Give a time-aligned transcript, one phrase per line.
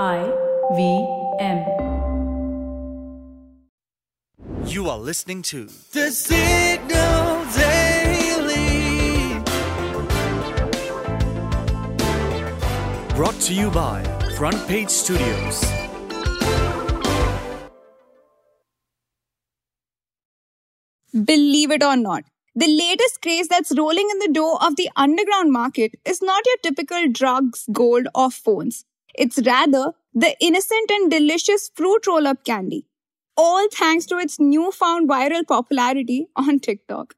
[0.00, 0.32] I
[0.74, 1.06] V
[1.38, 1.58] M.
[4.64, 9.34] You are listening to The Signal Daily.
[13.14, 14.02] Brought to you by
[14.38, 15.62] Front Page Studios.
[21.12, 22.24] Believe it or not,
[22.54, 26.56] the latest craze that's rolling in the door of the underground market is not your
[26.62, 28.86] typical drugs, gold, or phones.
[29.14, 32.86] It's rather the innocent and delicious fruit roll up candy,
[33.36, 37.14] all thanks to its newfound viral popularity on TikTok.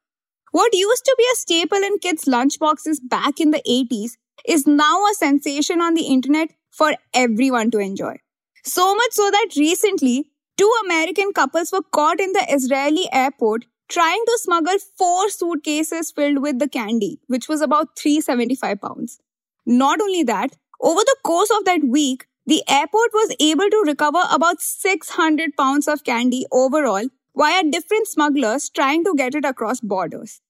[0.51, 4.11] What used to be a staple in kids' lunchboxes back in the 80s
[4.47, 8.17] is now a sensation on the internet for everyone to enjoy.
[8.63, 14.23] So much so that recently, two American couples were caught in the Israeli airport trying
[14.25, 19.19] to smuggle four suitcases filled with the candy, which was about 375 pounds.
[19.65, 24.21] Not only that, over the course of that week, the airport was able to recover
[24.31, 30.41] about 600 pounds of candy overall via different smugglers trying to get it across borders.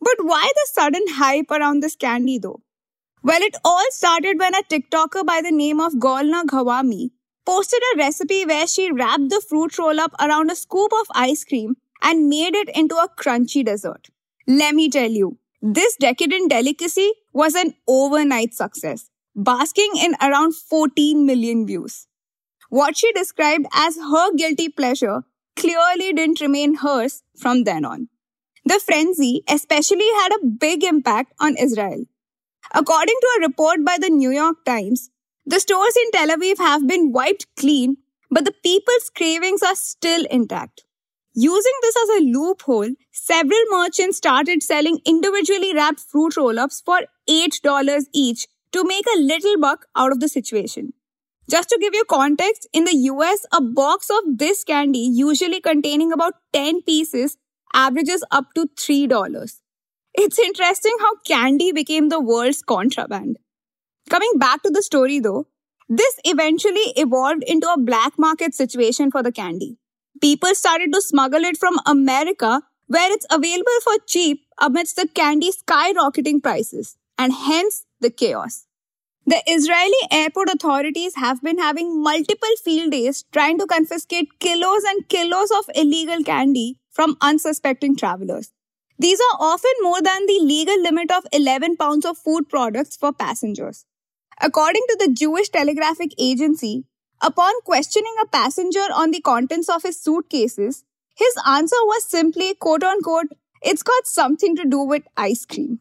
[0.00, 2.60] But why the sudden hype around this candy though?
[3.22, 7.10] Well, it all started when a TikToker by the name of Golna Ghawami
[7.46, 11.44] posted a recipe where she wrapped the fruit roll up around a scoop of ice
[11.44, 14.08] cream and made it into a crunchy dessert.
[14.48, 21.24] Let me tell you, this decadent delicacy was an overnight success, basking in around 14
[21.24, 22.06] million views.
[22.68, 25.24] What she described as her guilty pleasure
[25.56, 28.08] clearly didn't remain hers from then on.
[28.64, 32.04] The frenzy especially had a big impact on Israel.
[32.74, 35.10] According to a report by the New York Times,
[35.44, 37.96] the stores in Tel Aviv have been wiped clean,
[38.30, 40.84] but the people's cravings are still intact.
[41.34, 47.00] Using this as a loophole, several merchants started selling individually wrapped fruit roll ups for
[47.28, 50.92] $8 each to make a little buck out of the situation.
[51.50, 56.12] Just to give you context, in the US, a box of this candy, usually containing
[56.12, 57.36] about 10 pieces,
[57.74, 59.60] averages up to $3.
[60.14, 63.38] It's interesting how candy became the world's contraband.
[64.08, 65.46] Coming back to the story though,
[65.88, 69.78] this eventually evolved into a black market situation for the candy
[70.22, 75.50] people started to smuggle it from America, where it's available for cheap amidst the candy
[75.50, 78.66] skyrocketing prices, and hence the chaos.
[79.24, 85.08] The Israeli airport authorities have been having multiple field days trying to confiscate kilos and
[85.08, 88.52] kilos of illegal candy from unsuspecting travelers.
[88.98, 93.12] These are often more than the legal limit of 11 pounds of food products for
[93.12, 93.86] passengers.
[94.40, 96.84] According to the Jewish Telegraphic Agency,
[97.24, 100.82] Upon questioning a passenger on the contents of his suitcases,
[101.16, 103.28] his answer was simply, quote unquote,
[103.62, 105.78] it's got something to do with ice cream.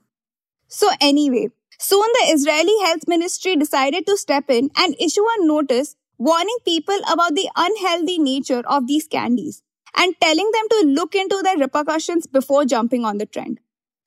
[0.67, 1.49] So, anyway,
[1.81, 6.99] soon the Israeli Health Ministry decided to step in and issue a notice warning people
[7.11, 9.63] about the unhealthy nature of these candies
[9.97, 13.59] and telling them to look into their repercussions before jumping on the trend.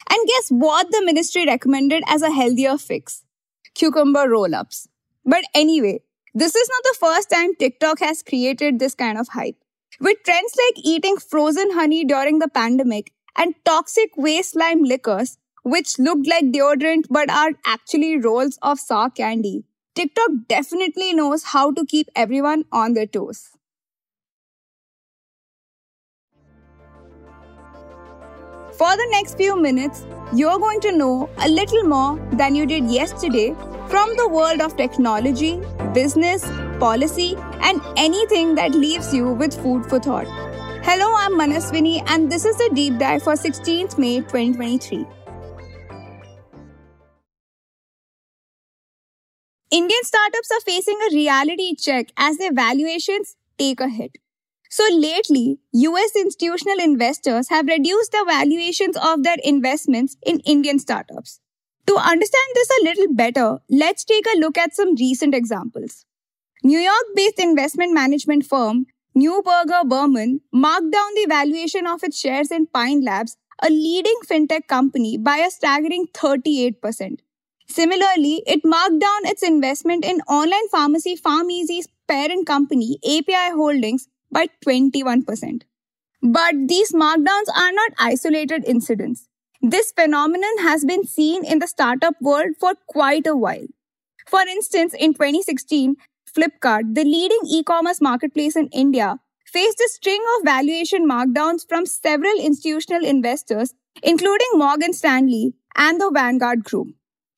[0.09, 3.25] And guess what the ministry recommended as a healthier fix?
[3.75, 4.87] Cucumber roll ups.
[5.25, 6.03] But anyway,
[6.33, 9.57] this is not the first time TikTok has created this kind of hype.
[9.99, 15.99] With trends like eating frozen honey during the pandemic and toxic waste Slime Lickers, which
[15.99, 19.65] looked like deodorant but are actually rolls of sour candy,
[19.95, 23.51] TikTok definitely knows how to keep everyone on their toes.
[28.77, 30.05] For the next few minutes,
[30.35, 33.55] you're going to know a little more than you did yesterday
[33.89, 35.61] from the world of technology,
[35.95, 36.45] business,
[36.81, 40.27] policy, and anything that leaves you with food for thought.
[40.83, 45.24] Hello, I'm Manaswini, and this is the deep dive for 16th May 2023.
[49.75, 54.19] Indian startups are facing a reality check as their valuations take a hit.
[54.71, 61.41] So lately, US institutional investors have reduced the valuations of their investments in Indian startups.
[61.89, 66.07] To understand this a little better, let's take a look at some recent examples.
[66.63, 68.87] New York based investment management firm
[69.19, 74.69] Neuberger Berman marked down the valuation of its shares in Pine Labs, a leading fintech
[74.69, 77.24] company, by a staggering 38%.
[77.67, 84.49] Similarly, it marked down its investment in online pharmacy PharmEasy's parent company, API Holdings, by
[84.67, 85.63] 21%.
[86.23, 89.29] But these markdowns are not isolated incidents.
[89.61, 93.67] This phenomenon has been seen in the startup world for quite a while.
[94.27, 95.97] For instance, in 2016,
[96.37, 102.39] Flipkart, the leading e-commerce marketplace in India, faced a string of valuation markdowns from several
[102.41, 106.89] institutional investors, including Morgan Stanley and the Vanguard Group.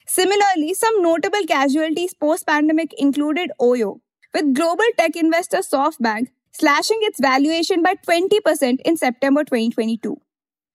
[0.09, 4.01] Similarly, some notable casualties post-pandemic included Oyo,
[4.33, 10.17] with global tech investor SoftBank slashing its valuation by 20% in September 2022.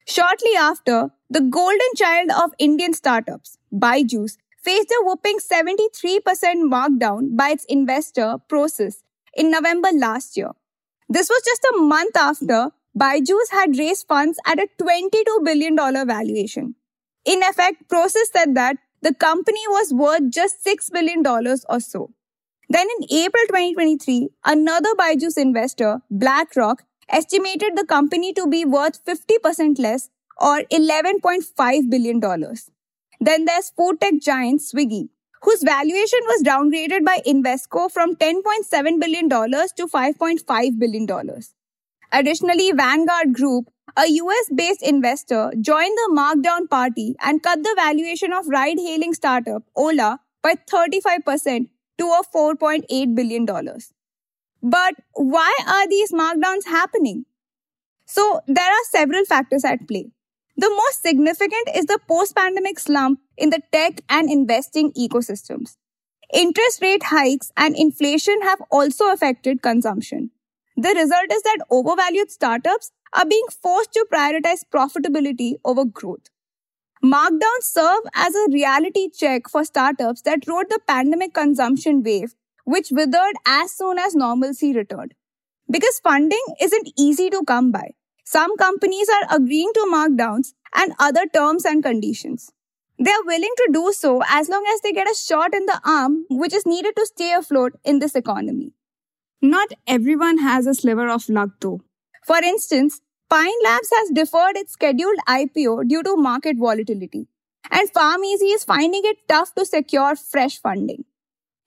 [0.08, 5.80] Shortly after, the golden child of Indian startups, Byju's, faced a whooping 73%
[6.70, 9.04] markdown by its investor, Prosus,
[9.34, 10.52] in November last year.
[11.10, 16.76] This was just a month after Byju's had raised funds at a $22 billion valuation.
[17.26, 22.12] In effect, Prosus said that the company was worth just $6 billion or so.
[22.70, 29.80] Then in April 2023, another Byju's investor, BlackRock, estimated the company to be worth 50%
[29.80, 30.10] less
[30.40, 32.20] or $11.5 billion.
[33.20, 35.10] Then there's food tech giant Swiggy,
[35.42, 41.08] whose valuation was downgraded by Invesco from $10.7 billion to $5.5 billion.
[42.12, 48.34] Additionally, Vanguard Group, a US based investor, joined the markdown party and cut the valuation
[48.34, 53.46] of ride hailing startup Ola by 35% to a $4.8 billion.
[54.64, 57.26] But why are these markdowns happening?
[58.06, 60.12] So there are several factors at play.
[60.58, 65.78] The most significant is the post-pandemic slump in the tech and investing ecosystems.
[66.34, 70.32] Interest rate hikes and inflation have also affected consumption.
[70.82, 76.32] The result is that overvalued startups are being forced to prioritize profitability over growth.
[77.04, 82.34] Markdowns serve as a reality check for startups that rode the pandemic consumption wave,
[82.66, 85.14] which withered as soon as normalcy returned.
[85.70, 87.92] Because funding isn't easy to come by.
[88.26, 92.50] Some companies are agreeing to markdowns and other terms and conditions.
[92.98, 95.80] They are willing to do so as long as they get a shot in the
[95.86, 98.74] arm, which is needed to stay afloat in this economy.
[99.42, 101.82] Not everyone has a sliver of luck though.
[102.24, 107.28] For instance, Pine Labs has deferred its scheduled IPO due to market volatility,
[107.72, 111.06] and PharmEasy is finding it tough to secure fresh funding.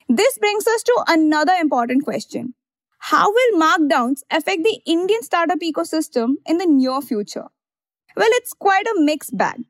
[0.07, 2.53] This brings us to another important question.
[2.99, 7.47] How will markdowns affect the Indian startup ecosystem in the near future?
[8.15, 9.65] Well, it's quite a mixed bag.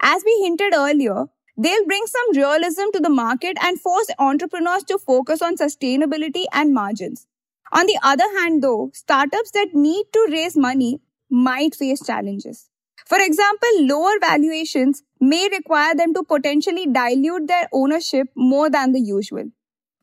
[0.00, 1.26] As we hinted earlier,
[1.56, 6.74] they'll bring some realism to the market and force entrepreneurs to focus on sustainability and
[6.74, 7.28] margins.
[7.72, 12.68] On the other hand, though, startups that need to raise money might face challenges.
[13.06, 19.00] For example, lower valuations may require them to potentially dilute their ownership more than the
[19.00, 19.44] usual.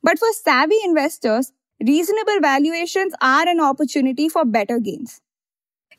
[0.01, 1.51] But for savvy investors,
[1.85, 5.21] reasonable valuations are an opportunity for better gains.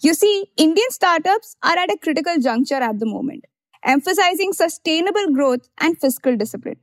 [0.00, 3.44] You see, Indian startups are at a critical juncture at the moment,
[3.84, 6.76] emphasizing sustainable growth and fiscal discipline.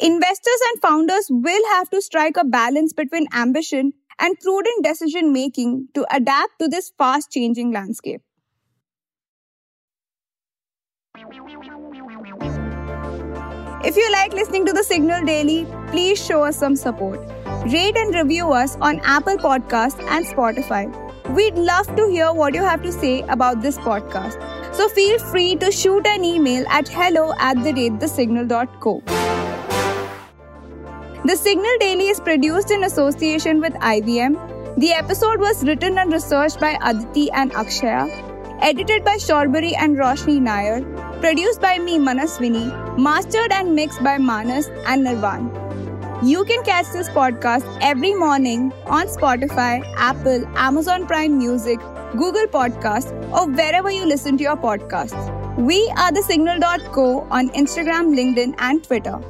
[0.00, 3.92] Investors and founders will have to strike a balance between ambition
[4.22, 8.22] and prudent decision making to adapt to this fast changing landscape.
[13.84, 17.20] If you like listening to the Signal Daily, please show us some support.
[17.66, 20.86] Rate and review us on Apple Podcasts and Spotify.
[21.34, 24.40] We'd love to hear what you have to say about this podcast.
[24.74, 29.21] So feel free to shoot an email at hello at the rate thesignal.co.
[31.24, 34.34] The Signal Daily is produced in association with IVM.
[34.76, 38.08] The episode was written and researched by Aditi and Akshaya,
[38.60, 40.80] edited by Shorbari and Roshni Nair,
[41.20, 42.64] produced by me Manaswini,
[42.98, 46.26] mastered and mixed by Manas and Nirvan.
[46.26, 51.78] You can catch this podcast every morning on Spotify, Apple, Amazon Prime Music,
[52.16, 55.56] Google Podcasts, or wherever you listen to your podcasts.
[55.56, 59.20] We are the signal.co on Instagram, LinkedIn, and Twitter.